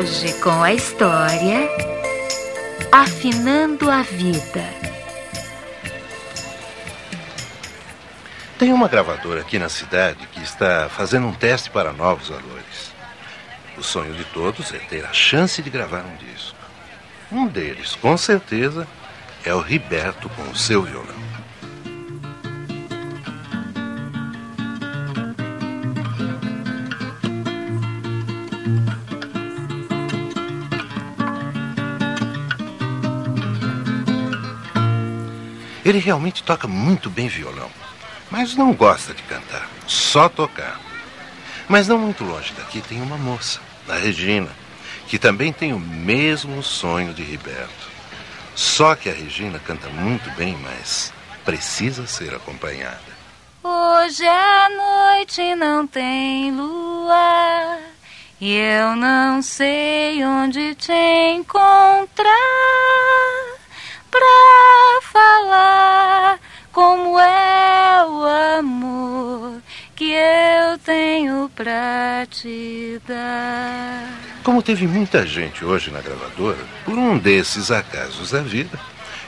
[0.00, 1.68] Hoje com a história
[2.90, 4.64] Afinando a Vida.
[8.58, 12.94] Tem uma gravadora aqui na cidade que está fazendo um teste para novos valores.
[13.76, 16.56] O sonho de todos é ter a chance de gravar um disco.
[17.30, 18.88] Um deles, com certeza,
[19.44, 21.29] é o Riberto com o seu violão.
[35.84, 37.70] Ele realmente toca muito bem violão,
[38.30, 40.80] mas não gosta de cantar, só tocar.
[41.68, 44.50] Mas não muito longe daqui tem uma moça, a Regina,
[45.06, 47.90] que também tem o mesmo sonho de Riberto.
[48.54, 51.12] Só que a Regina canta muito bem, mas
[51.44, 53.10] precisa ser acompanhada.
[53.62, 57.78] Hoje à noite não tem lua
[58.40, 60.92] e eu não sei onde te
[61.34, 62.34] encontrar
[64.10, 65.59] pra falar
[72.30, 74.08] te dar.
[74.44, 78.78] Como teve muita gente hoje na gravadora, por um desses acasos da vida,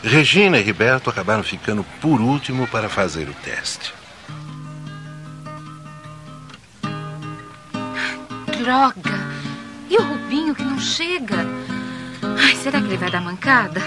[0.02, 3.92] Regina e Riberto acabaram ficando por último para fazer o teste.
[8.58, 9.20] Droga!
[9.90, 11.44] E o Rubinho que não chega?
[12.40, 13.80] Ai, será que ele vai dar mancada?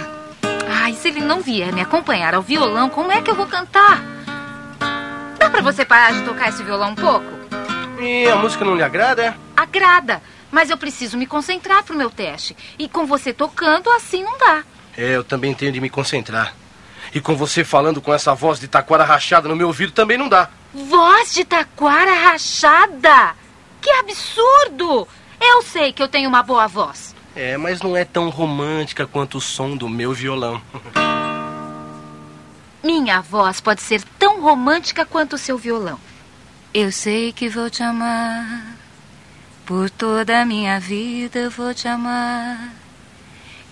[0.68, 4.04] Ai, se ele não vier me acompanhar ao violão, como é que eu vou cantar?
[5.40, 7.45] Dá pra você parar de tocar esse violão um pouco?
[8.00, 9.36] E a música não lhe agrada, é?
[9.56, 12.56] Agrada, mas eu preciso me concentrar pro meu teste.
[12.78, 14.64] E com você tocando, assim não dá.
[14.98, 16.54] É, eu também tenho de me concentrar.
[17.14, 20.28] E com você falando com essa voz de taquara rachada no meu ouvido também não
[20.28, 20.50] dá.
[20.74, 23.36] Voz de taquara rachada!
[23.82, 25.08] Que absurdo!
[25.40, 27.16] Eu sei que eu tenho uma boa voz.
[27.36, 30.62] É, mas não é tão romântica quanto o som do meu violão.
[32.84, 36.00] Minha voz pode ser tão romântica quanto o seu violão.
[36.78, 38.76] Eu sei que vou te amar.
[39.66, 42.74] Por toda a minha vida eu vou te amar.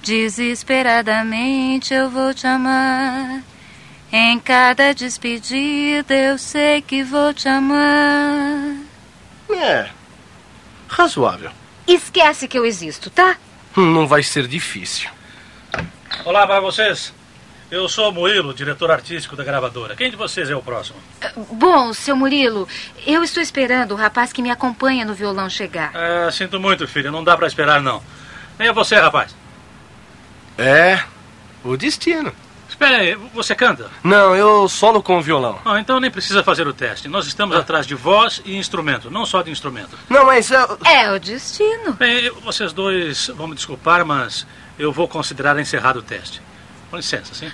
[0.02, 3.44] Desesperadamente eu vou te amar.
[4.10, 8.78] Em cada despedida eu sei que vou te amar.
[9.50, 9.90] É,
[10.88, 11.52] razoável.
[11.86, 13.36] Esquece que eu existo, tá?
[13.76, 15.10] Não vai ser difícil.
[16.24, 17.14] Olá para vocês.
[17.74, 19.96] Eu sou o Murilo, diretor artístico da gravadora.
[19.96, 21.00] Quem de vocês é o próximo?
[21.54, 22.68] Bom, seu Murilo,
[23.04, 25.92] eu estou esperando o rapaz que me acompanha no violão chegar.
[25.96, 27.10] É, sinto muito, filha.
[27.10, 28.00] Não dá para esperar, não.
[28.60, 29.36] Nem é você, rapaz.
[30.56, 31.02] É,
[31.64, 32.32] o destino.
[32.70, 33.90] Espera aí, você canta?
[34.04, 35.60] Não, eu solo com o violão.
[35.66, 37.08] Ah, então nem precisa fazer o teste.
[37.08, 39.98] Nós estamos atrás de voz e instrumento, não só de instrumento.
[40.08, 40.78] Não, mas eu...
[40.86, 41.94] É o destino.
[41.94, 44.46] Bem, vocês dois vão me desculpar, mas
[44.78, 46.40] eu vou considerar encerrado o teste.
[46.94, 47.52] Com licença, sim?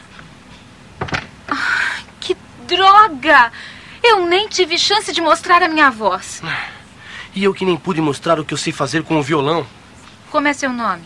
[2.19, 2.35] Que
[2.67, 3.49] droga!
[4.03, 6.41] Eu nem tive chance de mostrar a minha voz.
[7.33, 9.65] E eu que nem pude mostrar o que eu sei fazer com o violão.
[10.29, 11.03] Como é seu nome?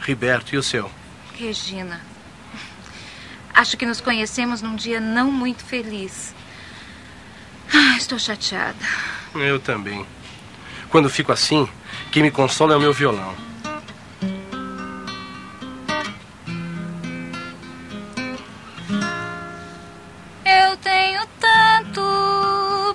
[0.00, 0.90] Riberto, e o seu?
[1.38, 2.00] Regina.
[3.54, 6.34] Acho que nos conhecemos num dia não muito feliz.
[7.72, 8.84] Ah, estou chateada.
[9.36, 10.04] Eu também.
[10.90, 11.68] Quando fico assim,
[12.10, 13.51] quem me consola é o meu violão.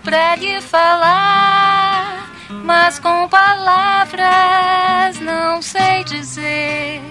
[0.08, 2.30] Pra lhe falar,
[2.64, 7.02] mas com palavras não sei dizer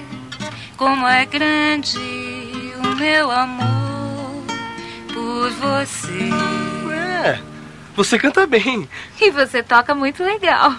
[0.78, 1.98] como é grande
[2.82, 4.42] o meu amor
[5.12, 6.30] por você.
[7.22, 7.38] É,
[7.94, 8.88] você canta bem.
[9.20, 10.72] E você toca muito legal.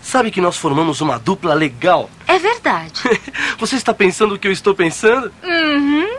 [0.00, 2.08] Sabe que nós formamos uma dupla legal?
[2.28, 3.00] É verdade.
[3.58, 5.32] Você está pensando o que eu estou pensando?
[5.42, 6.18] Uhum.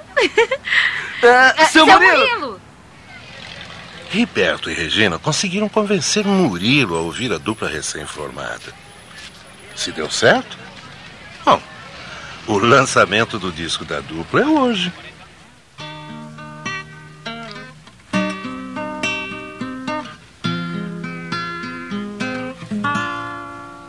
[1.23, 2.54] Ah, É, seu Murilo!
[4.15, 8.73] Riberto e Regina conseguiram convencer Murilo a ouvir a dupla recém-formada.
[9.75, 10.57] Se deu certo?
[11.43, 11.61] Bom,
[12.47, 14.93] o lançamento do disco da dupla é hoje.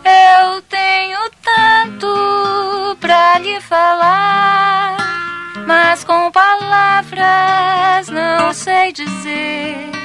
[0.04, 4.96] Eu tenho tanto pra lhe falar,
[5.68, 9.95] mas com palavras não sei dizer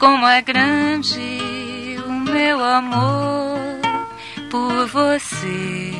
[0.00, 3.60] como é grande o meu amor
[4.50, 5.92] por você.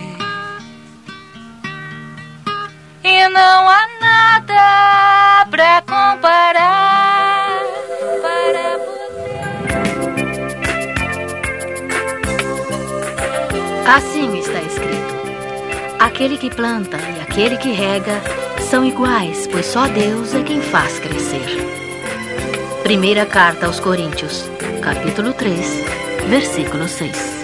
[3.05, 7.61] E não há nada pra comparar
[8.23, 9.31] para você.
[13.87, 15.21] Assim está escrito.
[15.99, 18.23] Aquele que planta e aquele que rega
[18.71, 21.80] são iguais, pois só Deus é quem faz crescer.
[22.91, 24.51] Primeira carta aos Coríntios,
[24.83, 25.85] capítulo 3,
[26.29, 27.40] versículo 6.